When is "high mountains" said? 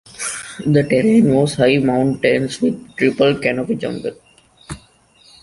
1.53-2.59